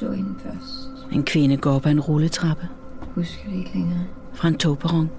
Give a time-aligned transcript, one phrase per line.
[0.00, 0.90] Så hende først.
[1.12, 2.68] En kvinde går op ad en rulletrappe
[3.14, 4.00] Husker det ikke længere.
[4.32, 5.10] fra en togperron.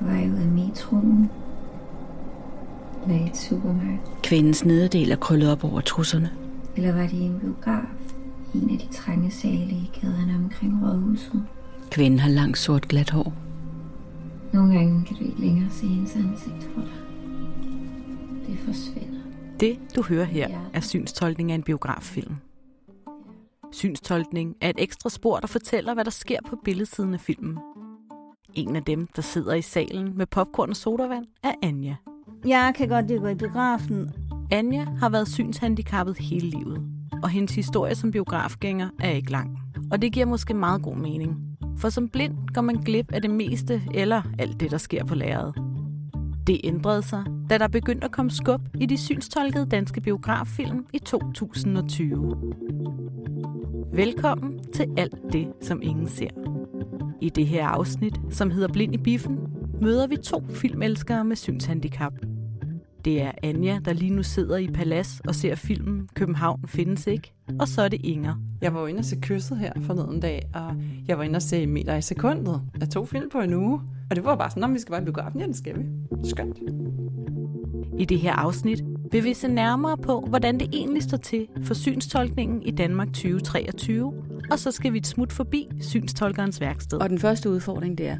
[0.00, 1.30] Var jeg ude af metroen.
[3.06, 3.98] Var i et supermarked.
[4.22, 6.30] Kvindens nederdel er krøllet op over trusserne.
[6.76, 7.82] Eller var det en biograf?
[8.54, 11.42] I en af de trange sale i gaderne omkring rådhuset.
[11.90, 13.32] Kvinden har langt sort glat hår.
[14.52, 16.90] Nogle gange kan du ikke længere se hendes ansigt for dig.
[18.46, 19.18] Det forsvinder.
[19.60, 22.34] Det, du hører her, er synstolkning af en biograffilm.
[23.82, 27.58] Synstolkning er et ekstra spor, der fortæller, hvad der sker på billedsiden af filmen.
[28.54, 31.96] En af dem, der sidder i salen med popcorn og sodavand, er Anja.
[32.46, 34.10] Jeg kan godt lide at gå i biografen.
[34.50, 36.82] Anja har været synshandicappet hele livet,
[37.22, 39.58] og hendes historie som biografgænger er ikke lang.
[39.92, 41.36] Og det giver måske meget god mening.
[41.78, 45.14] For som blind går man glip af det meste eller alt det, der sker på
[45.14, 45.54] lærredet.
[46.46, 50.98] Det ændrede sig, da der begyndte at komme skub i de synstolkede danske biograffilm i
[50.98, 52.36] 2020.
[53.94, 56.30] Velkommen til alt det, som ingen ser.
[57.20, 59.38] I det her afsnit, som hedder Blind i biffen,
[59.80, 62.12] møder vi to filmelskere med synshandicap.
[63.04, 67.32] Det er Anja, der lige nu sidder i Palas og ser filmen København findes ikke.
[67.60, 68.34] Og så er det Inger.
[68.60, 70.76] Jeg var jo inde og se kysset her forleden dag, og
[71.08, 72.62] jeg var inde og se Meter i sekundet.
[72.80, 75.02] Jeg tog film på en uge, og det var bare sådan, om vi skal bare
[75.02, 75.40] i biografen.
[75.40, 75.84] Ja, det skal vi.
[76.28, 76.58] Skønt.
[77.98, 81.74] I det her afsnit vil vi se nærmere på, hvordan det egentlig står til for
[81.74, 84.12] synstolkningen i Danmark 2023.
[84.50, 86.98] Og så skal vi et smut forbi synstolkerens værksted.
[86.98, 88.16] Og den første udfordring, det er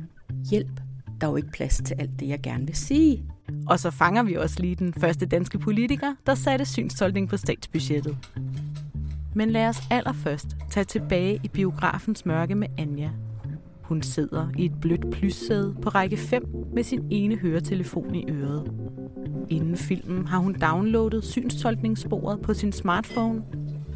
[0.50, 0.80] hjælp.
[1.20, 3.24] Der er jo ikke plads til alt det, jeg gerne vil sige.
[3.66, 8.16] Og så fanger vi også lige den første danske politiker, der satte synstolkning på statsbudgettet.
[9.34, 13.10] Men lad os allerførst tage tilbage i biografens mørke med Anja.
[13.82, 18.72] Hun sidder i et blødt plyssæde på række 5 med sin ene høretelefon i øret.
[19.50, 23.42] Inden filmen har hun downloadet synstolkningssporet på sin smartphone,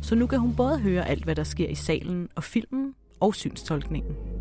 [0.02, 3.34] så nu kan hun både høre alt, hvad der sker i salen og filmen og
[3.34, 4.35] synstolkningen.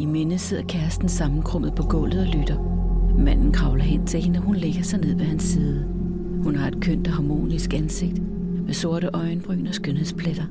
[0.00, 2.58] I minde sidder kæresten sammenkrummet på gulvet og lytter.
[3.18, 5.84] Manden kravler hen til hende, og hun lægger sig ned ved hans side.
[6.42, 8.22] Hun har et kønt og harmonisk ansigt
[8.64, 10.44] med sorte øjenbryn og skønhedspletter.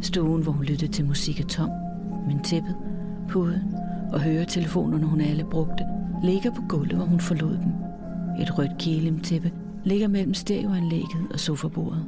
[0.00, 1.70] Stuen, hvor hun lyttede til musik er tom,
[2.26, 2.76] men tæppet,
[3.28, 3.74] puden
[4.12, 5.84] og høretelefonerne, hun alle brugte,
[6.24, 7.72] ligger på gulvet, hvor hun forlod dem.
[8.42, 9.52] Et rødt kilimtæppe
[9.84, 12.04] ligger mellem stereoanlægget og sofabordet.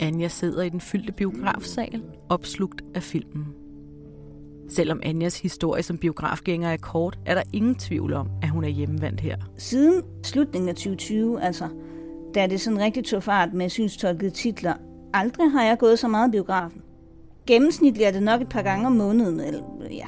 [0.00, 3.46] Anja sidder i den fyldte biografsal, opslugt af filmen.
[4.68, 8.68] Selvom Anjas historie som biografgænger er kort, er der ingen tvivl om, at hun er
[8.68, 9.36] hjemvendt her.
[9.56, 11.68] Siden slutningen af 2020, altså,
[12.34, 14.74] da det sådan rigtig tog fart med synstolkede titler,
[15.14, 16.82] aldrig har jeg gået så meget i biografen.
[17.46, 20.06] Gennemsnitligt er det nok et par gange om måneden, eller ja.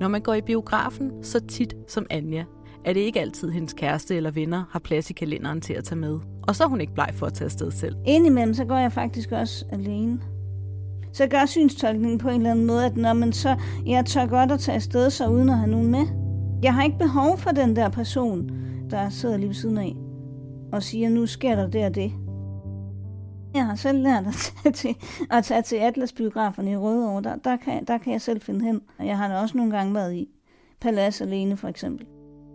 [0.00, 2.44] Når man går i biografen så tit som Anja,
[2.84, 5.98] er det ikke altid hendes kæreste eller venner har plads i kalenderen til at tage
[5.98, 6.18] med.
[6.48, 7.96] Og så er hun ikke bleg for at tage afsted selv.
[8.06, 10.20] Indimellem så går jeg faktisk også alene.
[11.16, 13.56] Så gør synstolkningen på en eller anden måde, at når man så,
[13.86, 16.06] jeg tør godt at tage afsted så uden at have nogen med.
[16.62, 18.50] Jeg har ikke behov for den der person,
[18.90, 19.94] der sidder lige ved siden af
[20.72, 22.12] og siger, nu sker der det og det.
[23.54, 24.96] Jeg har selv lært at tage til,
[25.30, 27.22] at tage til Atlas-biograferne i Rødovre.
[27.22, 28.80] Der, der, kan, der kan jeg selv finde hen.
[28.98, 30.28] Og jeg har da også nogle gange været i
[30.80, 32.06] Palads alene, for eksempel.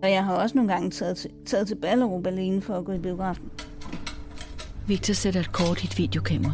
[0.03, 2.91] Og jeg har også nogle gange taget til, taget til Ballerup alene for at gå
[2.91, 3.51] i biografen.
[4.87, 6.53] Victor sætter et kort i et videokamera.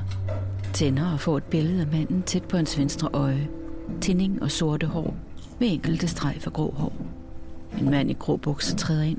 [0.77, 3.47] Tænder og får et billede af manden tæt på hans venstre øje.
[4.01, 5.15] Tinding og sorte hår
[5.59, 6.93] med enkelte streg for grå hår.
[7.79, 9.17] En mand i grå bukser træder ind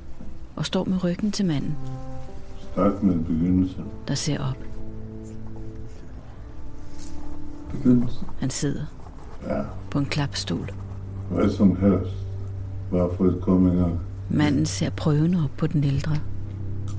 [0.57, 1.77] og står med ryggen til manden,
[2.73, 3.77] Start med begyndelse.
[4.09, 4.57] der ser op.
[7.71, 8.19] Begyndelse.
[8.39, 8.83] Han sidder
[9.49, 10.71] Ja, på en klapstol.
[11.31, 12.13] hvad som helst.
[12.91, 14.01] Bare for at komme i gang.
[14.31, 16.17] Manden ser prøvende op på den ældre.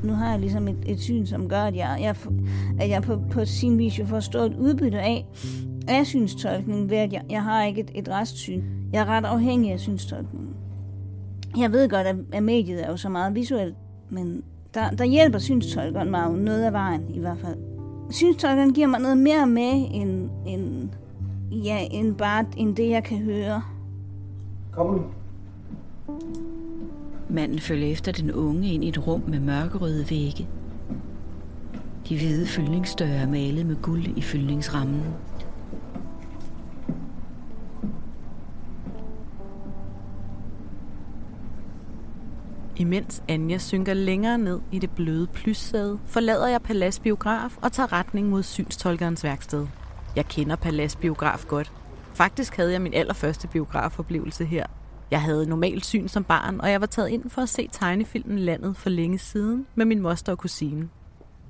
[0.03, 2.15] Nu har jeg ligesom et, et syn, som gør, at jeg, jeg,
[2.79, 5.25] at jeg på, på sin vis jo får stort udbytte af,
[5.87, 8.63] af synstolkningen, ved at jeg, jeg har ikke et, et restsyn.
[8.93, 10.55] Jeg er ret afhængig af synstolkningen.
[11.57, 13.75] Jeg ved godt, at, at mediet er jo så meget visuelt,
[14.09, 14.43] men
[14.73, 17.57] der, der hjælper synstolkeren mig jo noget af vejen i hvert fald.
[18.09, 20.89] Synstolkeren giver mig noget mere med, end, end,
[21.51, 23.61] ja, end bare end det, jeg kan høre.
[24.71, 25.01] Kom nu.
[27.29, 30.47] Manden følger efter den unge ind i et rum med mørkerøde vægge.
[32.09, 35.03] De hvide fyldningsdøre er malet med guld i fyldningsrammen.
[42.77, 47.93] Imens Anja synker længere ned i det bløde plyssæde, forlader jeg Palas Biograf og tager
[47.93, 49.67] retning mod synstolkerens værksted.
[50.15, 51.71] Jeg kender Palas Biograf godt.
[52.13, 54.65] Faktisk havde jeg min allerførste biografoplevelse her.
[55.11, 58.39] Jeg havde normalt syn som barn, og jeg var taget ind for at se tegnefilmen
[58.39, 60.89] Landet for længe siden med min moster og kusine.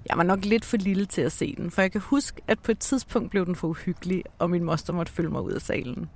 [0.10, 2.60] Jeg var nok lidt for lille til at se den, for jeg kan huske, at
[2.60, 5.62] på et tidspunkt blev den for uhyggelig, og min moster måtte følge mig ud af
[5.62, 6.10] salen.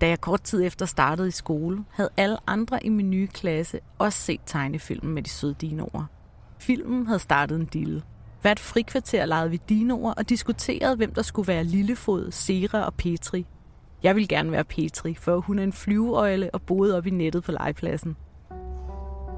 [0.00, 3.80] Da jeg kort tid efter startede i skole, havde alle andre i min nye klasse
[3.98, 6.04] også set tegnefilmen med de søde dinoer.
[6.58, 8.02] Filmen havde startet en dille.
[8.42, 13.46] Hvert frikvarter legede vi dinoer og diskuterede, hvem der skulle være Lillefod, Sera og Petri.
[14.06, 17.44] Jeg vil gerne være Petri, for hun er en flyveøjle og boede op i nettet
[17.44, 18.16] på legepladsen.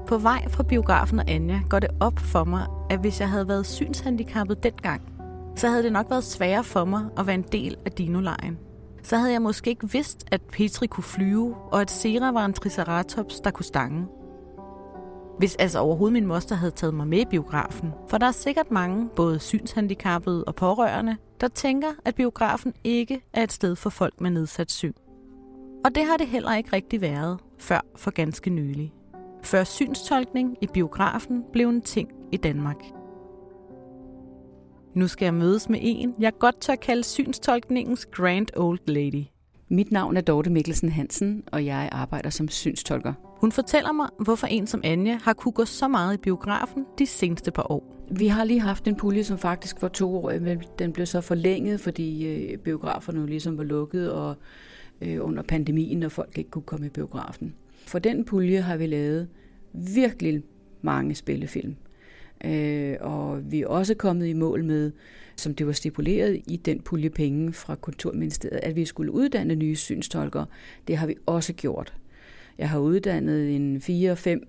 [0.07, 3.47] På vej fra biografen og Anja går det op for mig, at hvis jeg havde
[3.47, 5.01] været synshandicappet dengang,
[5.55, 8.57] så havde det nok været sværere for mig at være en del af dinolejen.
[9.03, 12.53] Så havde jeg måske ikke vidst, at Petri kunne flyve, og at Sera var en
[12.53, 14.07] triceratops, der kunne stange.
[15.39, 18.71] Hvis altså overhovedet min moster havde taget mig med i biografen, for der er sikkert
[18.71, 24.21] mange, både synshandicappede og pårørende, der tænker, at biografen ikke er et sted for folk
[24.21, 24.93] med nedsat syn.
[25.85, 28.93] Og det har det heller ikke rigtig været, før for ganske nylig.
[29.43, 32.83] Før synstolkning i biografen blev en ting i Danmark.
[34.95, 39.23] Nu skal jeg mødes med en, jeg godt tør kalde synstolkningens Grand Old Lady.
[39.69, 43.28] Mit navn er Dorte Mikkelsen Hansen, og jeg arbejder som synstolker.
[43.39, 47.05] Hun fortæller mig, hvorfor en som Anja har kunne gå så meget i biografen de
[47.05, 48.05] seneste par år.
[48.11, 51.21] Vi har lige haft en pulje, som faktisk var to år, men den blev så
[51.21, 54.35] forlænget, fordi øh, biograferne jo ligesom var lukket og
[55.01, 57.55] øh, under pandemien, og folk ikke kunne komme i biografen.
[57.87, 59.27] For den pulje har vi lavet
[59.73, 60.43] virkelig
[60.81, 61.75] mange spillefilm.
[62.45, 64.91] Øh, og vi er også kommet i mål med,
[65.35, 69.75] som det var stipuleret i den pulje penge fra Kulturministeriet, at vi skulle uddanne nye
[69.75, 70.45] synstolkere.
[70.87, 71.93] Det har vi også gjort.
[72.59, 74.47] Jeg har uddannet en fire-fem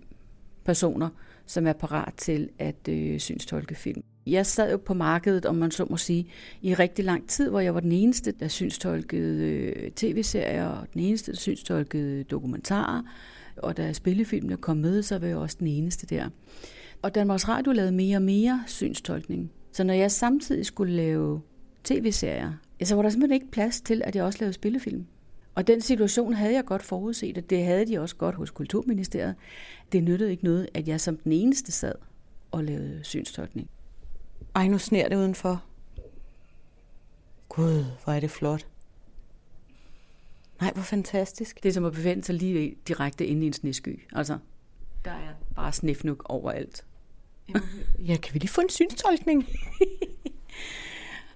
[0.64, 1.08] personer,
[1.46, 4.02] som er parat til at øh, synstolke film.
[4.26, 6.26] Jeg sad jo på markedet, om man så må sige,
[6.62, 11.02] i rigtig lang tid, hvor jeg var den eneste, der synstolkede øh, tv-serier, og den
[11.02, 13.02] eneste, der synstolkede dokumentarer.
[13.56, 16.28] Og da spillefilmene kom med, så var jeg også den eneste der.
[17.02, 19.50] Og Danmarks Radio lavede mere og mere synstolkning.
[19.72, 21.40] Så når jeg samtidig skulle lave
[21.84, 22.52] tv-serier,
[22.84, 25.06] så var der simpelthen ikke plads til, at jeg også lavede spillefilm.
[25.60, 29.34] Og den situation havde jeg godt forudset, og det havde de også godt hos Kulturministeriet.
[29.92, 31.94] Det nyttede ikke noget, at jeg som den eneste sad
[32.50, 33.70] og lavede synstolkning.
[34.54, 35.64] Ej, nu sner det udenfor.
[37.48, 38.66] Gud, hvor er det flot.
[40.60, 41.62] Nej, hvor fantastisk.
[41.62, 44.00] Det er som at befinde sig lige direkte inde i en snesky.
[44.12, 44.38] Altså,
[45.04, 46.84] der er bare snifnuk overalt.
[47.98, 49.48] Ja, kan vi lige få en synstolkning?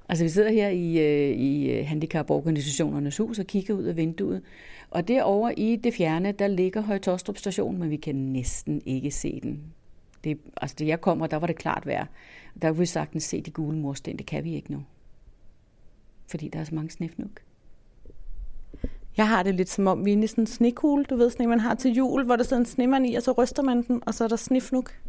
[0.08, 4.42] altså, vi sidder her i, øh, i øh, handicaporganisationernes hus og kigger ud af vinduet.
[4.90, 9.40] Og derovre i det fjerne, der ligger Højtostrup station, men vi kan næsten ikke se
[9.42, 9.64] den.
[10.24, 12.06] Det, altså, da jeg kommer, der var det klart vejr.
[12.62, 14.18] Der kunne vi sagtens se de gule mursten.
[14.18, 14.82] Det kan vi ikke nu.
[16.26, 17.40] Fordi der er så mange snifnuk.
[19.16, 21.30] Jeg har det lidt som om, vi er inde i sådan en snekugle, du ved,
[21.30, 23.82] sådan man har til jul, hvor der sidder en snemand i, og så ryster man
[23.82, 25.00] den, og så er der snifnuk.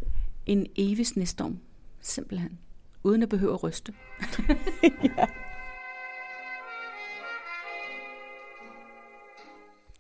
[0.45, 1.59] En evig snestorm,
[2.01, 2.59] simpelthen.
[3.05, 3.93] Uden at behøve at ryste.
[5.17, 5.25] ja.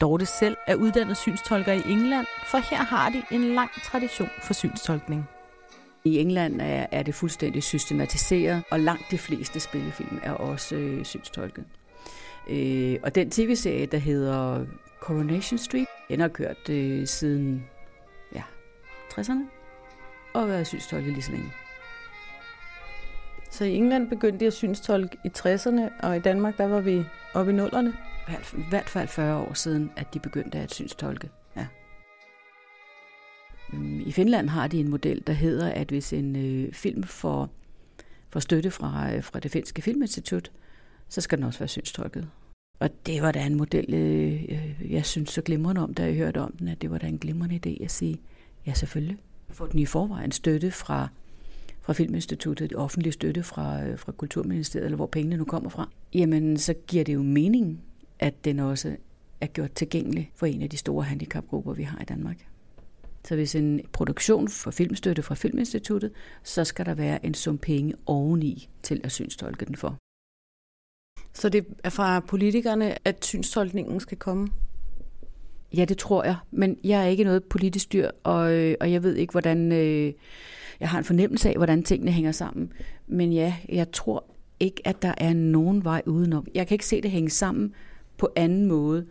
[0.01, 4.53] Dorte selv er uddannet synstolker i England, for her har de en lang tradition for
[4.53, 5.25] synstolkning.
[6.03, 11.05] I England er, er det fuldstændig systematiseret, og langt de fleste spillefilm er også øh,
[11.05, 11.65] synstolket.
[12.49, 14.65] Øh, og den tv-serie, der hedder
[14.99, 17.65] Coronation Street, den har kørt øh, siden
[18.35, 18.43] ja,
[19.13, 19.49] 60'erne,
[20.33, 21.51] og været synstolket lige så længe.
[23.55, 27.05] Så i England begyndte de at synstolke i 60'erne, og i Danmark der var vi
[27.33, 27.93] oppe i nullerne?
[28.57, 31.29] I hvert fald 40 år siden, at de begyndte at synstolke.
[31.55, 31.67] Ja.
[33.73, 37.49] Øhm, I Finland har de en model, der hedder, at hvis en øh, film får,
[38.29, 40.51] får støtte fra, øh, fra det finske filminstitut,
[41.07, 42.29] så skal den også være synstolket.
[42.79, 46.15] Og det var da en model, øh, øh jeg synes så glimrende om, da jeg
[46.15, 48.21] hørte om den, at det var da en glimrende idé at sige,
[48.65, 49.17] ja selvfølgelig.
[49.49, 51.09] Får den i forvejen støtte fra,
[51.85, 56.57] fra Filminstituttet, offentlig støtte fra, øh, fra Kulturministeriet, eller hvor pengene nu kommer fra, jamen
[56.57, 57.81] så giver det jo mening,
[58.19, 58.95] at den også
[59.41, 62.47] er gjort tilgængelig for en af de store handicapgrupper, vi har i Danmark.
[63.25, 66.11] Så hvis en produktion får filmstøtte fra Filminstituttet,
[66.43, 69.97] så skal der være en sum penge oveni til at synstolke den for.
[71.33, 74.47] Så det er fra politikerne, at synstolkningen skal komme?
[75.73, 76.35] Ja, det tror jeg.
[76.51, 79.71] Men jeg er ikke noget politisk dyr, og, øh, og jeg ved ikke, hvordan...
[79.71, 80.13] Øh,
[80.79, 82.73] jeg har en fornemmelse af, hvordan tingene hænger sammen.
[83.07, 84.25] Men ja, jeg tror
[84.59, 86.47] ikke, at der er nogen vej udenom.
[86.55, 87.73] Jeg kan ikke se det hænge sammen
[88.17, 89.05] på anden måde,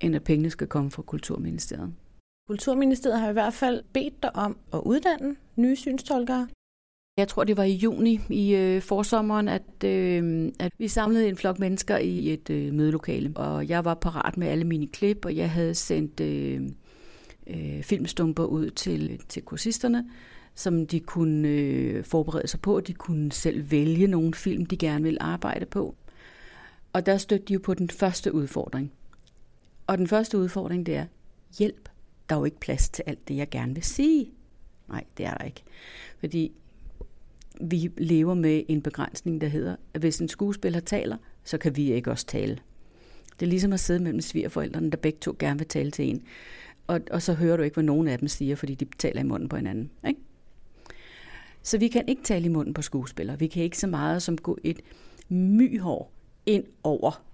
[0.00, 1.92] end at pengene skal komme fra Kulturministeriet.
[2.48, 6.48] Kulturministeriet har i hvert fald bedt dig om at uddanne nye synstolkere.
[7.16, 11.36] Jeg tror, det var i juni i øh, forsommeren, at, øh, at vi samlede en
[11.36, 13.32] flok mennesker i et øh, mødelokale.
[13.36, 16.62] Og jeg var parat med alle mine klip, og jeg havde sendt øh,
[17.46, 20.10] øh, filmstumper ud til, til kursisterne,
[20.54, 22.80] som de kunne øh, forberede sig på.
[22.80, 25.94] De kunne selv vælge nogle film, de gerne ville arbejde på.
[26.92, 28.92] Og der stødte de jo på den første udfordring.
[29.86, 31.06] Og den første udfordring, det er,
[31.58, 31.88] hjælp,
[32.28, 34.30] der er jo ikke plads til alt det, jeg gerne vil sige.
[34.88, 35.62] Nej, det er der ikke.
[36.18, 36.52] Fordi
[37.60, 41.92] vi lever med en begrænsning, der hedder, at hvis en skuespiller taler, så kan vi
[41.92, 42.58] ikke også tale.
[43.40, 46.22] Det er ligesom at sidde mellem svigerforældrene, der begge to gerne vil tale til en.
[46.86, 49.24] Og, og så hører du ikke, hvad nogen af dem siger, fordi de taler i
[49.24, 49.90] munden på hinanden.
[50.06, 50.20] Ikke?
[51.64, 53.38] Så vi kan ikke tale i munden på skuespillere.
[53.38, 54.80] Vi kan ikke så meget som gå et
[55.28, 56.12] myhår
[56.46, 57.24] ind over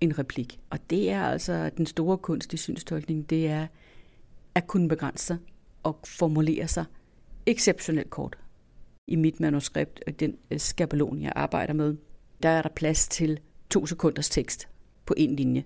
[0.00, 0.60] en replik.
[0.70, 3.66] Og det er altså den store kunst i synstolkning, det er
[4.54, 5.38] at kunne begrænse sig
[5.82, 6.84] og formulere sig
[7.46, 8.38] exceptionelt kort.
[9.06, 11.96] I mit manuskript, den øh, skabelon, jeg arbejder med,
[12.42, 14.68] der er der plads til to sekunders tekst
[15.06, 15.64] på en linje.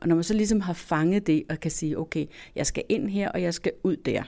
[0.00, 3.08] Og når man så ligesom har fanget det og kan sige, okay, jeg skal ind
[3.08, 4.22] her, og jeg skal ud der.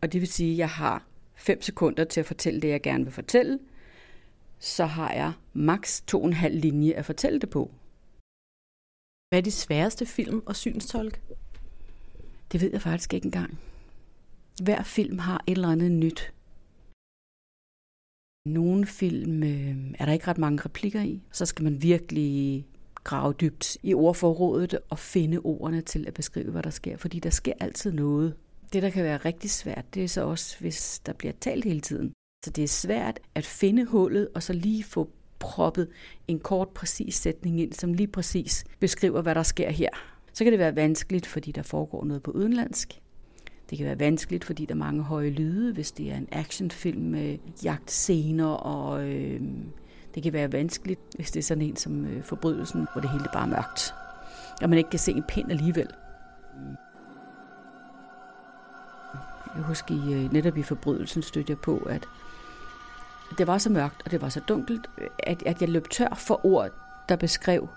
[0.00, 3.04] Og det vil sige, at jeg har fem sekunder til at fortælle det, jeg gerne
[3.04, 3.58] vil fortælle,
[4.58, 7.70] så har jeg maks to og en halv linje at fortælle det på.
[9.28, 11.20] Hvad er de sværeste film og synstolk?
[12.52, 13.58] Det ved jeg faktisk ikke engang.
[14.62, 16.32] Hver film har et eller andet nyt.
[18.46, 21.22] Nogle film øh, er der ikke ret mange replikker i.
[21.32, 22.66] Så skal man virkelig
[23.04, 26.96] grave dybt i ordforrådet og finde ordene til at beskrive, hvad der sker.
[26.96, 28.36] Fordi der sker altid noget.
[28.72, 31.80] Det, der kan være rigtig svært, det er så også, hvis der bliver talt hele
[31.80, 32.12] tiden.
[32.44, 35.88] Så det er svært at finde hullet og så lige få proppet
[36.28, 39.88] en kort, præcis sætning ind, som lige præcis beskriver, hvad der sker her.
[40.32, 43.00] Så kan det være vanskeligt, fordi der foregår noget på udenlandsk.
[43.70, 47.02] Det kan være vanskeligt, fordi der er mange høje lyde, hvis det er en actionfilm
[47.02, 49.40] med jagtscener, og øh,
[50.14, 53.24] det kan være vanskeligt, hvis det er sådan en som øh, forbrydelsen, hvor det hele
[53.24, 53.94] er bare mørkt,
[54.62, 55.88] og man ikke kan se en pind alligevel.
[59.56, 62.08] Jeg husker i, øh, netop i forbrydelsen stødte jeg på, at
[63.38, 66.46] det var så mørkt, og det var så dunkelt, at, at jeg løb tør for
[66.46, 66.70] ord,
[67.08, 67.68] der beskrev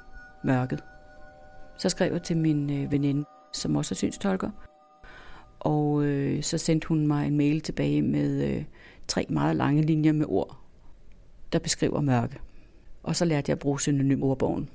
[0.44, 0.84] mørket.
[1.78, 4.50] Så skrev jeg til min øh, veninde, som også er synstolker,
[5.60, 8.64] og øh, så sendte hun mig en mail tilbage med øh,
[9.08, 10.58] tre meget lange linjer med ord,
[11.54, 12.40] der beskriver mørke.
[13.04, 14.70] Og så lærte jeg at bruge synonymordbogen.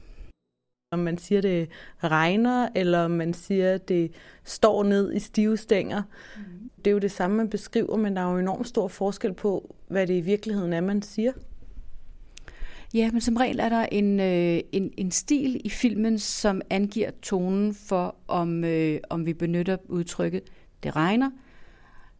[0.93, 1.69] Om man siger, det
[2.05, 4.13] regner, eller man siger, det
[4.45, 6.03] står ned i stive stænger.
[6.37, 6.71] Mm.
[6.79, 9.75] Det er jo det samme, man beskriver, men der er jo enormt stor forskel på,
[9.89, 11.33] hvad det i virkeligheden er, man siger.
[12.95, 17.11] Ja, men som regel er der en, øh, en, en stil i filmen, som angiver
[17.23, 20.43] tonen for, om, øh, om vi benytter udtrykket
[20.83, 21.31] det regner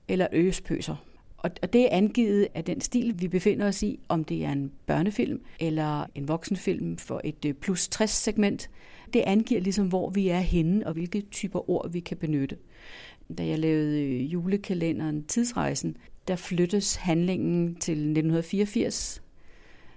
[0.09, 0.97] eller øspøser.
[1.43, 4.53] Og, og det er angivet af den stil, vi befinder os i, om det er
[4.53, 8.71] en børnefilm eller en voksenfilm for et øh, plus 60 segment.
[9.13, 12.57] Det angiver ligesom, hvor vi er henne og hvilke typer ord vi kan benytte.
[13.39, 15.97] Da jeg lavede øh, julekalenderen Tidsrejsen,
[16.29, 19.23] der flyttes handlingen til 1984.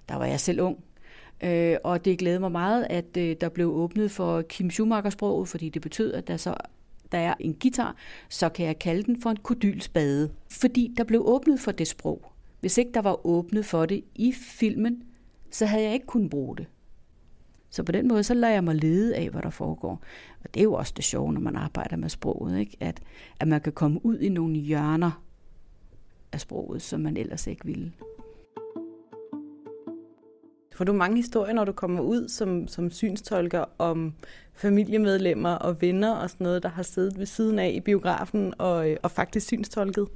[0.09, 0.83] Der var jeg selv ung.
[1.43, 5.69] Øh, og det glæder mig meget, at øh, der blev åbnet for Kim Schumacher-sproget, fordi
[5.69, 6.55] det betød, at der så
[7.13, 7.95] der er en guitar,
[8.29, 10.31] så kan jeg kalde den for en kodylspade.
[10.49, 12.31] Fordi der blev åbnet for det sprog.
[12.59, 15.03] Hvis ikke der var åbnet for det i filmen,
[15.51, 16.67] så havde jeg ikke kunnet bruge det.
[17.69, 20.01] Så på den måde, så lader jeg mig lede af, hvad der foregår.
[20.43, 22.77] Og det er jo også det sjove, når man arbejder med sproget, ikke?
[22.79, 23.01] At,
[23.39, 25.23] at man kan komme ud i nogle hjørner
[26.31, 27.91] af sproget, som man ellers ikke ville.
[30.75, 34.13] Får du mange historier, når du kommer ud som, som synstolker om
[34.53, 38.89] familiemedlemmer og venner og sådan noget, der har siddet ved siden af i biografen og,
[38.89, 40.07] øh, og faktisk synstolket?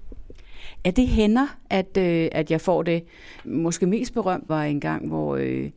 [0.85, 3.03] Ja, det hænder, at, øh, at jeg får det.
[3.45, 5.69] Måske mest berømt var en gang, hvor øh,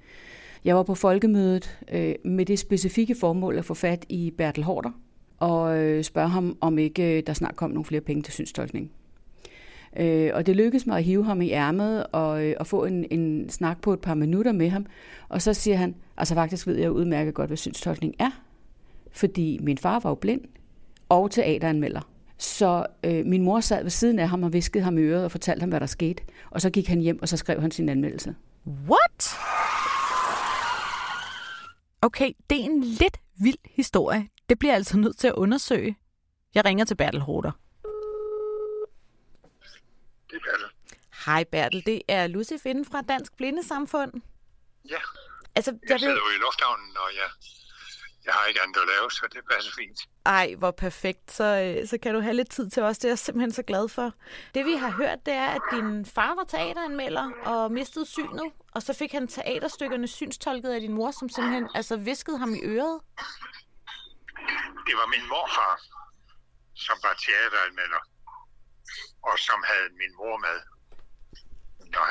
[0.64, 4.90] jeg var på folkemødet øh, med det specifikke formål at få fat i Bertel Hårder
[5.38, 8.90] og øh, spørge ham, om ikke øh, der snart kom nogle flere penge til synstolkning.
[9.96, 13.06] Øh, og det lykkedes mig at hive ham i ærmet og, øh, og få en,
[13.10, 14.86] en snak på et par minutter med ham.
[15.28, 18.30] Og så siger han, altså faktisk ved jeg udmærket godt, hvad synstolkning er.
[19.12, 20.40] Fordi min far var jo blind
[21.08, 22.00] og teateranmelder.
[22.38, 25.30] Så øh, min mor sad ved siden af ham og viskede ham i øret og
[25.30, 26.22] fortalte ham, hvad der skete.
[26.50, 28.34] Og så gik han hjem, og så skrev han sin anmeldelse.
[28.66, 29.36] What?
[32.02, 34.28] Okay, det er en lidt vild historie.
[34.48, 35.96] Det bliver altså nødt til at undersøge.
[36.54, 37.50] Jeg ringer til Bertel Horter.
[40.30, 40.66] Det er Bertel.
[41.26, 44.12] Hej Bertel, det er Lucy Finde fra Dansk Blindesamfund.
[44.88, 44.98] Ja,
[45.56, 47.28] Altså, jeg, jeg sidder jo i lufthavnen, og jeg,
[48.24, 49.98] jeg har ikke andet at lave, så det passer fint.
[50.26, 51.32] Ej, hvor perfekt.
[51.32, 52.98] Så, øh, så kan du have lidt tid til os.
[52.98, 54.12] Det er jeg simpelthen så glad for.
[54.54, 58.82] Det vi har hørt, det er, at din far var teateranmelder og mistede synet, og
[58.82, 63.00] så fik han teaterstykkerne synstolket af din mor, som simpelthen altså, viskede ham i øret.
[64.86, 65.74] Det var min morfar,
[66.74, 68.02] som var teateranmelder,
[69.28, 70.56] og som havde min mor med.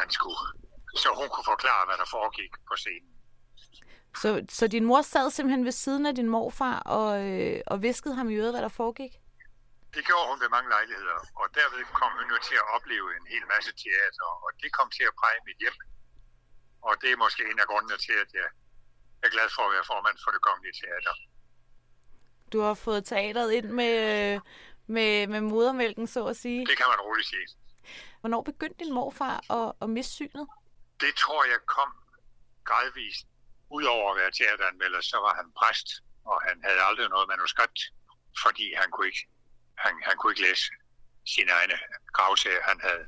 [0.02, 0.42] han skulle,
[1.04, 3.14] så hun kunne forklare, hvad der foregik på scenen.
[4.22, 8.16] Så, så din mor sad simpelthen ved siden af din morfar og, øh, og viskede
[8.16, 9.14] ham i øret, hvad der foregik?
[9.96, 13.26] Det gjorde hun ved mange lejligheder, og derved kom hun jo til at opleve en
[13.34, 15.78] hel masse teater, og det kom til at præge mit hjem.
[16.88, 18.48] Og det er måske en af grundene til, at jeg
[19.26, 21.14] er glad for at være formand for det kongelige teater.
[22.54, 24.36] Du har fået teateret ind med, øh,
[24.90, 26.66] med, med modermælken, så at sige.
[26.66, 27.48] Det kan man roligt sige.
[28.22, 30.48] Hvornår begyndte din morfar at, at miste synet?
[31.04, 31.90] Det tror jeg kom
[32.70, 33.26] gradvist.
[33.78, 35.88] Udover at være teateranmelder, så var han præst,
[36.32, 37.80] og han havde aldrig noget manuskript,
[38.44, 39.24] fordi han kunne ikke,
[39.84, 40.66] han, han kunne ikke læse
[41.36, 41.78] sine egne
[42.18, 42.62] gravsager.
[42.72, 43.04] Han havde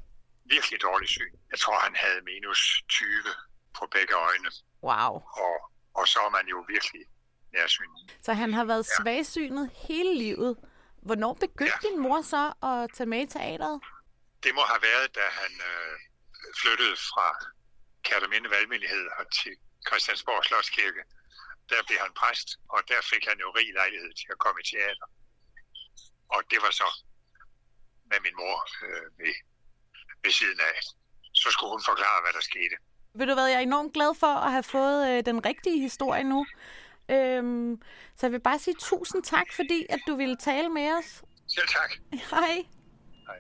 [0.56, 1.34] virkelig dårlig syn.
[1.52, 3.08] Jeg tror, han havde minus 20
[3.78, 4.50] på begge øjne,
[4.90, 5.14] Wow.
[5.46, 5.56] og,
[6.00, 7.02] og så er man jo virkelig
[7.54, 8.00] nærsynet.
[8.26, 10.58] Så han har været svagsynet hele livet.
[11.08, 11.88] Hvornår begyndte Ja.
[11.88, 13.78] din mor så at tage med i teateret?
[14.44, 15.94] Det må have været, da han øh,
[16.62, 17.28] flyttede fra
[18.08, 19.06] Kærteminde Valgmenighed
[19.40, 19.54] til
[19.88, 21.04] Christiansborg Slotskirke.
[21.72, 24.66] Der blev han præst, og der fik han jo rig lejlighed til at komme i
[24.72, 25.08] teater.
[26.36, 26.88] Og det var så
[28.12, 29.36] med min mor øh, ved,
[30.24, 30.78] ved siden af.
[31.42, 32.76] Så skulle hun forklare, hvad der skete.
[33.20, 36.24] Ved du hvad, jeg er enormt glad for at have fået øh, den rigtige historie
[36.24, 36.46] nu.
[37.12, 37.82] Øhm,
[38.16, 41.24] så jeg vil bare sige tusind tak, fordi at du ville tale med os.
[41.48, 42.20] Selv tak.
[42.32, 42.66] Hej.
[43.28, 43.36] Hej.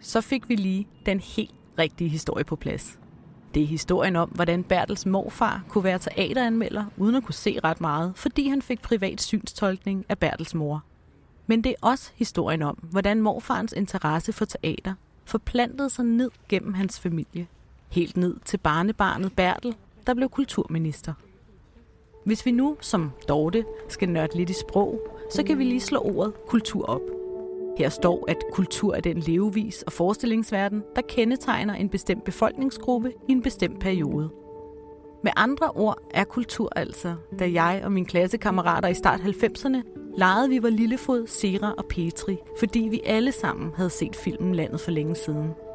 [0.00, 2.98] Så fik vi lige den helt rigtige historie på plads.
[3.54, 7.80] Det er historien om, hvordan Bertels morfar kunne være teateranmelder, uden at kunne se ret
[7.80, 10.84] meget, fordi han fik privat synstolkning af Bertels mor.
[11.46, 16.74] Men det er også historien om, hvordan morfarens interesse for teater forplantede sig ned gennem
[16.74, 17.46] hans familie.
[17.88, 19.76] Helt ned til barnebarnet Bertel,
[20.06, 21.12] der blev kulturminister.
[22.24, 25.98] Hvis vi nu, som Dorte, skal nørde lidt i sprog, så kan vi lige slå
[25.98, 27.00] ordet kultur op.
[27.78, 33.32] Her står, at kultur er den levevis og forestillingsverden, der kendetegner en bestemt befolkningsgruppe i
[33.32, 34.30] en bestemt periode.
[35.22, 39.82] Med andre ord er kultur altså, da jeg og mine klassekammerater i start 90'erne
[40.18, 44.80] legede vi var Lillefod, Sera og Petri, fordi vi alle sammen havde set filmen Landet
[44.80, 45.65] for længe siden.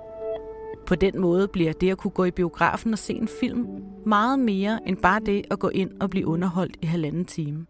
[0.91, 3.67] På den måde bliver det at kunne gå i biografen og se en film
[4.06, 7.65] meget mere end bare det at gå ind og blive underholdt i halvanden time.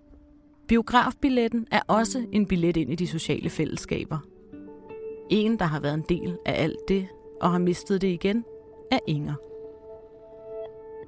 [0.67, 4.17] Biografbilletten er også en billet ind i de sociale fællesskaber.
[5.29, 7.07] En, der har været en del af alt det
[7.41, 8.45] og har mistet det igen,
[8.91, 9.35] er Inger.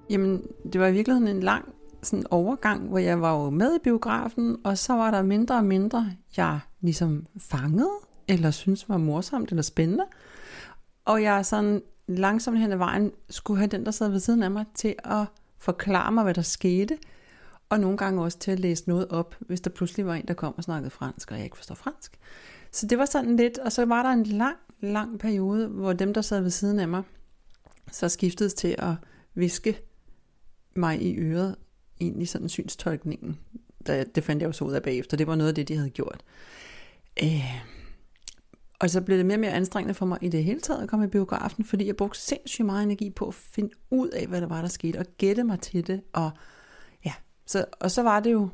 [0.10, 3.80] Jamen, det var i virkeligheden en lang sådan overgang, hvor jeg var jo med i
[3.84, 7.92] biografen, og så var der mindre og mindre, jeg ligesom fangede,
[8.28, 10.06] eller synes var morsomt eller spændende.
[11.06, 14.52] Og jeg sådan langsomt hen ad vejen skulle have den, der sad ved siden af
[14.52, 15.26] mig, til at
[15.58, 16.98] forklare mig, hvad der skete,
[17.70, 20.34] og nogle gange også til at læse noget op, hvis der pludselig var en, der
[20.34, 22.20] kom og snakkede fransk, og jeg ikke forstår fransk.
[22.72, 26.14] Så det var sådan lidt, og så var der en lang, lang periode, hvor dem,
[26.14, 27.04] der sad ved siden af mig,
[27.92, 28.94] så skiftedes til at
[29.34, 29.82] viske
[30.76, 31.56] mig i øret
[32.02, 33.40] egentlig sådan synstolkningen.
[33.86, 35.18] Det fandt jeg jo så ud af bagefter.
[35.18, 36.24] Det var noget af det, de havde gjort.
[37.24, 37.64] Øh,
[38.80, 40.90] og så blev det mere og mere anstrengende for mig i det hele taget at
[40.90, 44.42] komme i biografen, fordi jeg brugte sindssygt meget energi på at finde ud af, hvad
[44.42, 46.02] der var, der skete, og gætte mig til det.
[46.14, 46.32] Og,
[47.06, 47.14] ja,
[47.46, 48.50] så, og så var det jo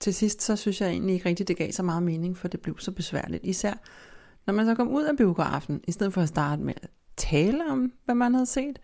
[0.00, 2.60] til sidst, så synes jeg egentlig ikke rigtigt, det gav så meget mening, for det
[2.60, 3.44] blev så besværligt.
[3.44, 3.74] Især
[4.46, 7.70] når man så kom ud af biografen, i stedet for at starte med at tale
[7.70, 8.78] om, hvad man havde set,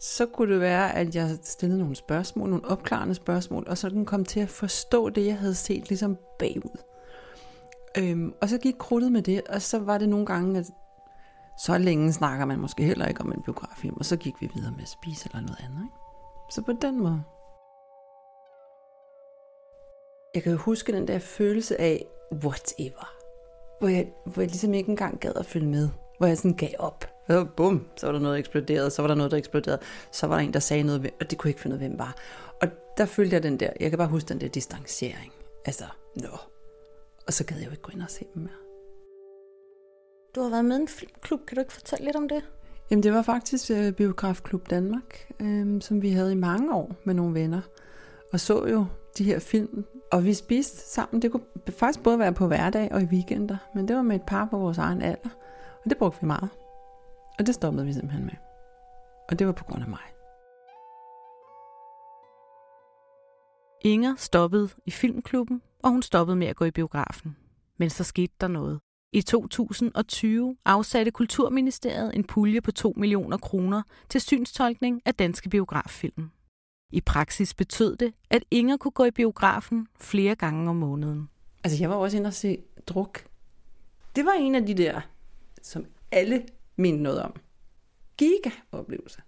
[0.00, 4.04] så kunne det være, at jeg stillede nogle spørgsmål, nogle opklarende spørgsmål, og så den
[4.04, 6.80] kom til at forstå det, jeg havde set ligesom bagud.
[7.98, 10.66] Øhm, og så gik krudtet med det, og så var det nogle gange, at
[11.58, 14.72] så længe snakker man måske heller ikke om en biograffilm, og så gik vi videre
[14.72, 15.82] med at spise eller noget andet.
[15.84, 15.96] Ikke?
[16.50, 17.22] Så på den måde.
[20.34, 23.12] Jeg kan jo huske den der følelse af whatever,
[23.78, 26.70] hvor jeg, hvor jeg ligesom ikke engang gad at følge med, hvor jeg sådan gav
[26.78, 27.10] op.
[27.28, 29.80] Og bum, så var der noget, der eksploderede, så var der noget, der eksploderede,
[30.10, 31.88] så var der en, der sagde noget, og det kunne jeg ikke finde ud af,
[31.88, 32.14] hvem var.
[32.62, 35.32] Og der følte jeg den der, jeg kan bare huske den der distancering.
[35.64, 35.84] Altså,
[36.16, 36.55] nå.
[37.26, 38.66] Og så gad jeg jo ikke gå ind og se dem mere.
[40.34, 41.46] Du har været med i en filmklub.
[41.46, 42.44] Kan du ikke fortælle lidt om det?
[42.90, 47.14] Jamen det var faktisk øh, Biografklub Danmark, øh, som vi havde i mange år med
[47.14, 47.60] nogle venner.
[48.32, 48.86] Og så jo
[49.18, 51.22] de her film, og vi spiste sammen.
[51.22, 54.26] Det kunne faktisk både være på hverdag og i weekender, men det var med et
[54.26, 55.30] par på vores egen alder.
[55.84, 56.48] Og det brugte vi meget.
[57.38, 58.34] Og det stoppede vi simpelthen med.
[59.28, 60.06] Og det var på grund af mig.
[63.80, 67.36] Inger stoppede i filmklubben, og hun stoppede med at gå i biografen.
[67.76, 68.80] Men så skete der noget.
[69.12, 76.30] I 2020 afsatte Kulturministeriet en pulje på 2 millioner kroner til synstolkning af danske biograffilm.
[76.92, 81.28] I praksis betød det, at Inger kunne gå i biografen flere gange om måneden.
[81.64, 83.26] Altså jeg var også inde og se druk.
[84.16, 85.00] Det var en af de der,
[85.62, 87.34] som alle mindte noget om.
[88.16, 89.22] giga oplevelse.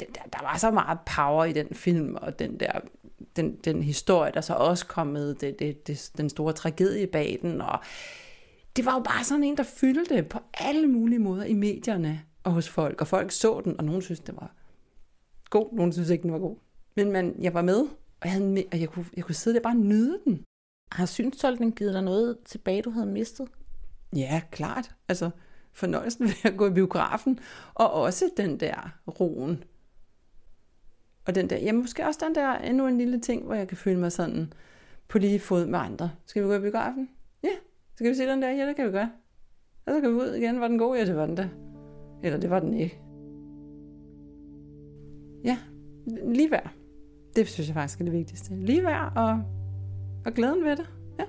[0.00, 2.80] Der, der var så meget power i den film, og den der
[3.36, 7.38] den, den historie, der så også kom med, det, det, det, den store tragedie bag
[7.42, 7.78] den, og
[8.76, 12.52] det var jo bare sådan en, der fyldte på alle mulige måder i medierne og
[12.52, 14.54] hos folk, og folk så den, og nogen synes, det var
[15.50, 16.56] god, nogen synes ikke, den var god.
[16.96, 17.80] Men man, jeg var med,
[18.20, 20.44] og jeg, havde med, og jeg, kunne, jeg kunne sidde der og bare nyde den.
[20.92, 23.48] Har synstolkning givet dig noget tilbage, du havde mistet?
[24.16, 24.90] Ja, klart.
[25.08, 25.30] Altså,
[25.72, 27.38] fornøjelsen ved at gå i biografen,
[27.74, 29.64] og også den der roen.
[31.28, 33.76] Og den der, ja, måske også den der endnu en lille ting, hvor jeg kan
[33.76, 34.52] føle mig sådan
[35.08, 36.10] på lige fod med andre.
[36.26, 37.08] Skal vi gå i biografen?
[37.42, 37.48] Ja.
[37.96, 38.50] Skal vi se den der?
[38.50, 39.10] Ja, det kan vi gøre.
[39.86, 40.60] Og så kan vi ud igen.
[40.60, 40.96] Var den god?
[40.96, 41.48] Ja, det var den der.
[42.22, 43.00] Eller det var den ikke.
[45.44, 45.58] Ja,
[46.24, 46.70] lige værd.
[47.36, 48.54] Det synes jeg faktisk er det vigtigste.
[48.56, 49.42] Lige værd og,
[50.26, 50.90] og glæden ved det.
[51.18, 51.24] Ja.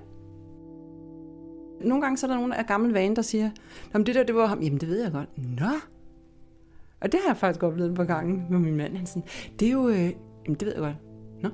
[1.82, 3.50] Nogle gange så er der nogen af gamle vaner, der siger,
[3.94, 4.62] Nå, det der, det var ham.
[4.62, 5.60] Jamen, det ved jeg godt.
[5.60, 5.99] Nå.
[7.02, 8.98] Og det har jeg faktisk oplevet på gangen med min mand.
[8.98, 9.24] Han sådan,
[9.60, 10.14] det er jo, øh,
[10.46, 10.96] jamen, det ved jeg godt.
[11.44, 11.50] Nå.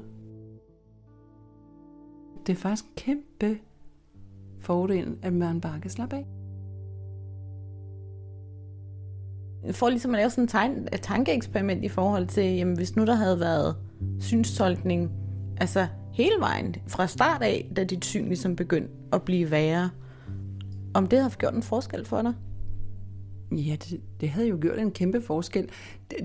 [2.47, 3.60] Det er faktisk en kæmpe
[4.60, 6.25] fordel, at man bare kan slappe af.
[9.71, 13.05] For ligesom at lave sådan et, tegn, et tankeeksperiment i forhold til, jamen hvis nu
[13.05, 13.75] der havde været
[14.19, 15.12] synstolkning,
[15.58, 19.89] altså hele vejen fra start af, da dit syn ligesom begyndte at blive værre,
[20.93, 22.34] om det har gjort en forskel for dig?
[23.51, 25.69] Ja, det, det havde jo gjort en kæmpe forskel.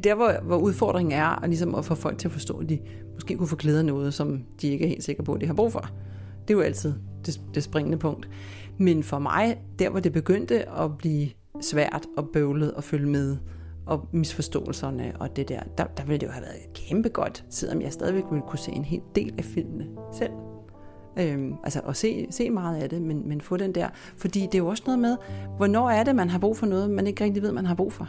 [0.04, 2.78] Der, hvor, hvor udfordringen er, at, ligesom at få folk til at forstå, at de
[3.14, 5.54] måske kunne få glæde noget, som de ikke er helt sikre på, at de har
[5.54, 5.90] brug for.
[6.48, 6.94] Det er jo altid
[7.26, 8.28] det, det springende punkt.
[8.78, 11.28] Men for mig, der hvor det begyndte at blive
[11.60, 13.36] svært og bøvlet at følge med,
[13.86, 17.82] og misforståelserne og det der, der, der ville det jo have været kæmpe godt, selvom
[17.82, 20.30] jeg stadigvæk ville kunne se en hel del af filmene selv.
[21.18, 23.88] Øhm, altså at se, se meget af det, men, men få den der.
[24.16, 25.16] Fordi det er jo også noget med,
[25.56, 27.92] hvornår er det, man har brug for noget, man ikke rigtig ved, man har brug
[27.92, 28.08] for.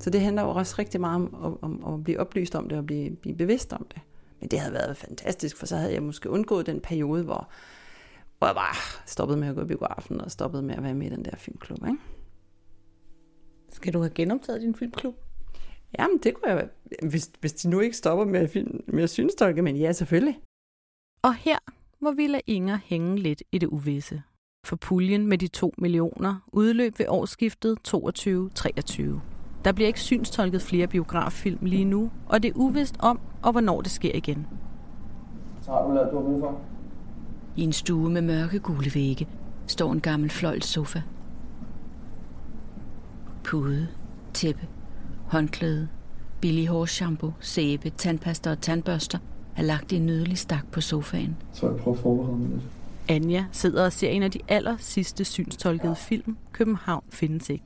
[0.00, 2.78] Så det handler jo også rigtig meget om, om, om at blive oplyst om det
[2.78, 4.02] og blive, blive bevidst om det.
[4.40, 7.48] Men det havde været fantastisk, for så havde jeg måske undgået den periode, hvor,
[8.38, 8.74] hvor jeg bare
[9.06, 11.36] stoppede med at gå i biografen og stoppede med at være med i den der
[11.36, 11.78] filmklub.
[11.86, 11.98] Ikke?
[13.70, 15.14] Skal du have genoptaget din filmklub?
[15.98, 16.68] Jamen, det kunne jeg,
[17.02, 20.40] hvis, hvis de nu ikke stopper med at, film, med at synstolke, men ja, selvfølgelig.
[21.22, 21.58] Og her
[22.00, 24.22] må vi lade Inger hænge lidt i det uvisse.
[24.66, 29.02] For puljen med de 2 millioner udløb ved årsskiftet 22-23.
[29.64, 33.80] Der bliver ikke synstolket flere biograffilm lige nu, og det er uvist om og hvornår
[33.80, 34.46] det sker igen.
[35.62, 36.60] Så har du lavet, du har brug for?
[37.56, 39.28] I en stue med mørke gule vægge
[39.66, 41.02] står en gammel fløjl sofa.
[43.44, 43.88] Pude,
[44.34, 44.66] tæppe,
[45.26, 45.88] håndklæde,
[46.40, 49.18] billig hårshampoo, sæbe, tandpasta og tandbørster
[49.56, 51.36] er lagt i en nydelig stak på sofaen.
[51.52, 52.62] Så jeg prøver at forberede mig lidt.
[53.08, 57.64] Anja sidder og ser en af de aller sidste synstolkede film, København findes ikke.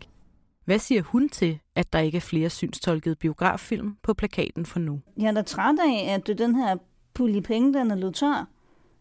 [0.64, 5.00] Hvad siger hun til, at der ikke er flere synstolkede biograffilm på plakaten for nu?
[5.18, 6.76] Jeg er da træt af, at den her
[7.14, 8.48] pulje penge, den er løbet tør.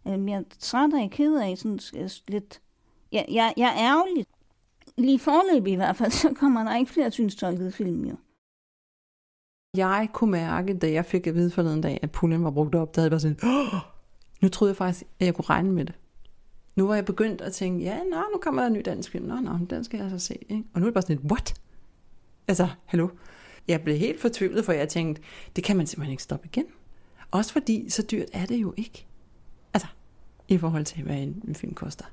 [0.07, 1.79] Øhm, Jeg er træt af, ked af, sådan
[2.27, 2.61] lidt...
[3.11, 4.25] Jeg, jeg, jeg er ærgerlig.
[4.97, 8.15] Lige forløb i hvert fald, så kommer der ikke flere synstolkede film, jo.
[9.77, 12.95] Jeg kunne mærke, da jeg fik at vide forleden dag, at puljen var brugt op,
[12.95, 13.79] der havde jeg bare sådan, Åh!
[14.41, 15.95] nu troede jeg faktisk, at jeg kunne regne med det.
[16.75, 19.25] Nu var jeg begyndt at tænke, ja, nå, nu kommer der en ny dansk film.
[19.25, 20.37] Nå, nå, den skal jeg så se.
[20.49, 20.63] Ikke?
[20.73, 21.53] Og nu er det bare sådan et, what?
[22.47, 23.09] Altså, hallo?
[23.67, 25.21] Jeg blev helt fortvivlet, for jeg tænkte,
[25.55, 26.65] det kan man simpelthen ikke stoppe igen.
[27.31, 29.05] Også fordi, så dyrt er det jo ikke.
[29.73, 29.87] Altså,
[30.47, 32.05] i forhold til, hvad en film koster.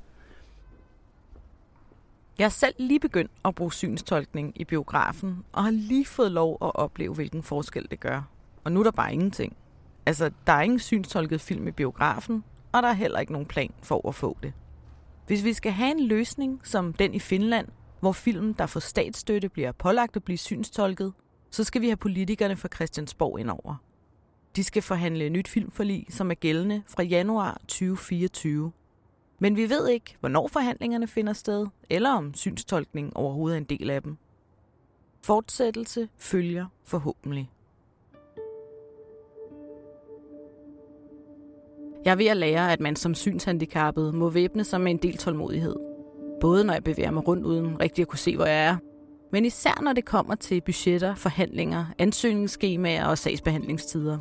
[2.39, 6.59] Jeg har selv lige begyndt at bruge synstolkning i biografen, og har lige fået lov
[6.63, 8.23] at opleve, hvilken forskel det gør.
[8.65, 9.57] Og nu er der bare ingenting.
[10.07, 13.71] Altså, der er ingen synstolket film i biografen, og der er heller ikke nogen plan
[13.83, 14.53] for at få det.
[15.27, 17.69] Hvis vi skal have en løsning som den i Finland,
[18.01, 21.13] hvor film, der får statsstøtte, bliver pålagt at blive synstolket,
[21.51, 23.75] så skal vi have politikerne fra Christiansborg indover.
[24.57, 28.73] De skal forhandle et nyt filmforlig, som er gældende fra januar 2024.
[29.39, 33.91] Men vi ved ikke, hvornår forhandlingerne finder sted, eller om synstolkning overhovedet er en del
[33.91, 34.17] af dem.
[35.23, 37.51] Fortsættelse følger forhåbentlig.
[42.05, 45.17] Jeg er ved at lære, at man som synshandicappet må væbne sig med en del
[45.17, 45.77] tålmodighed.
[46.41, 48.77] Både når jeg bevæger mig rundt uden rigtig at kunne se, hvor jeg er,
[49.33, 54.19] men især når det kommer til budgetter, forhandlinger, ansøgningsskemaer og sagsbehandlingstider.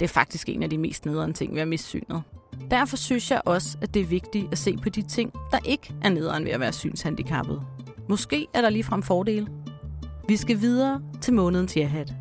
[0.00, 2.22] Det er faktisk en af de mest nederen ting ved at miste synet.
[2.70, 5.94] Derfor synes jeg også, at det er vigtigt at se på de ting, der ikke
[6.02, 7.62] er nederen ved at være synshandicappet.
[8.08, 9.46] Måske er der ligefrem fordele.
[10.28, 12.12] Vi skal videre til månedens jahat.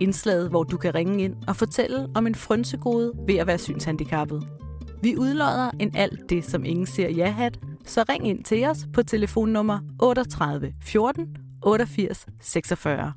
[0.00, 4.48] Indslaget, hvor du kan ringe ind og fortælle om en frønsegode ved at være synshandicappet.
[5.02, 9.02] Vi udlodder en alt det, som ingen ser jahat, så ring ind til os på
[9.02, 13.12] telefonnummer 38 14 88 46.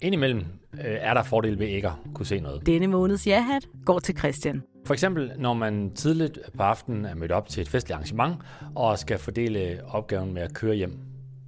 [0.00, 0.40] Indimellem
[0.74, 2.66] øh, er der fordel ved ikke at kunne se noget.
[2.66, 4.62] Denne måneds ja-hat går til Christian.
[4.88, 8.36] For eksempel, når man tidligt på aftenen er mødt op til et festligt arrangement
[8.74, 10.98] og skal fordele opgaven med at køre hjem.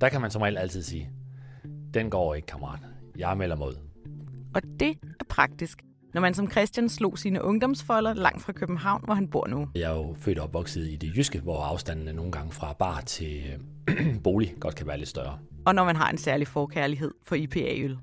[0.01, 1.11] Der kan man som regel altid sige,
[1.95, 2.79] den går ikke, kammerat.
[3.19, 3.75] Jeg melder ud.
[4.55, 5.83] Og det er praktisk,
[6.15, 9.69] når man som Christian slog sine ungdomsfolder langt fra København, hvor han bor nu.
[9.75, 13.01] Jeg er jo født og opvokset i det jyske, hvor afstanden nogle gange fra bar
[13.01, 13.43] til
[14.25, 15.39] bolig godt kan være lidt større.
[15.65, 17.99] Og når man har en særlig forkærlighed for IPA-øl.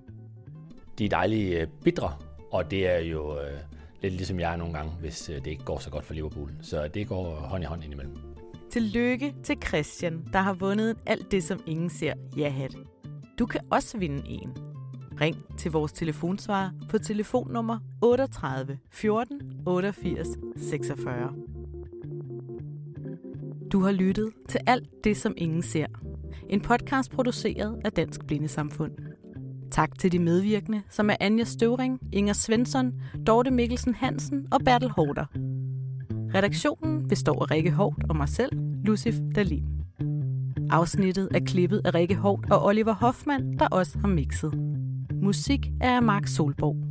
[0.98, 2.14] De er dejlige øh, bitre,
[2.52, 3.58] og det er jo øh,
[4.10, 6.52] lidt ligesom jeg er nogle gange, hvis øh, det ikke går så godt for Liverpool.
[6.62, 8.16] Så det går hånd i hånd indimellem.
[8.72, 12.76] Tillykke til Christian, der har vundet alt det, som ingen ser ja-hat.
[13.40, 14.50] Du kan også vinde en.
[15.22, 21.34] Ring til vores telefonsvarer på telefonnummer 38 14 88 46.
[23.72, 25.88] Du har lyttet til alt det, som ingen ser.
[26.50, 29.07] En podcast produceret af Dansk Blindesamfund.
[29.72, 32.94] Tak til de medvirkende, som er Anja Støvring, Inger Svensson,
[33.28, 35.26] Dorte Mikkelsen Hansen og Bertel Hårder.
[36.36, 38.52] Redaktionen består af Rikke Hårdt og mig selv,
[38.84, 39.66] Lucif Dalin.
[40.70, 44.54] Afsnittet er klippet af Rikke Hårdt og Oliver Hoffmann, der også har mixet.
[45.22, 46.87] Musik er af Mark Solborg.